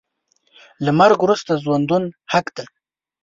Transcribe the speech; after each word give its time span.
له 0.85 0.91
مرګ 0.99 1.17
وروسته 1.21 1.51
ژوندون 1.63 2.03
حق 2.31 2.47
دی. 2.55 2.65